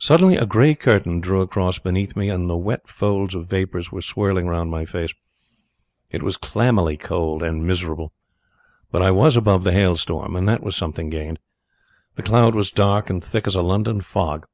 Suddenly 0.00 0.34
a 0.36 0.44
grey 0.44 0.74
curtain 0.74 1.20
drew 1.20 1.40
across 1.40 1.78
beneath 1.78 2.16
me 2.16 2.28
and 2.28 2.50
the 2.50 2.56
wet 2.56 2.88
folds 2.88 3.36
of 3.36 3.46
vapours 3.48 3.92
were 3.92 4.02
swirling 4.02 4.48
round 4.48 4.72
my 4.72 4.84
face. 4.84 5.14
It 6.10 6.20
was 6.24 6.36
clammily 6.36 6.96
cold 6.98 7.44
and 7.44 7.64
miserable. 7.64 8.12
But 8.90 9.02
I 9.02 9.12
was 9.12 9.36
above 9.36 9.62
the 9.62 9.70
hail 9.70 9.96
storm, 9.96 10.34
and 10.34 10.48
that 10.48 10.64
was 10.64 10.74
something 10.74 11.10
gained. 11.10 11.38
The 12.16 12.24
cloud 12.24 12.56
was 12.56 12.70
as 12.70 12.72
dark 12.72 13.08
and 13.08 13.22
thick 13.22 13.46
as 13.46 13.54
a 13.54 13.62
London 13.62 14.00
fog. 14.00 14.48